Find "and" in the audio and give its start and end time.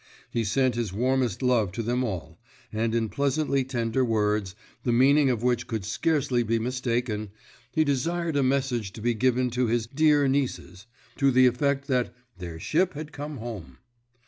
2.73-2.95